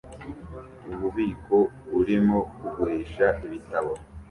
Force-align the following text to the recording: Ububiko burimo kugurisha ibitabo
Ububiko 0.91 1.57
burimo 1.93 2.39
kugurisha 2.57 3.27
ibitabo 3.45 3.91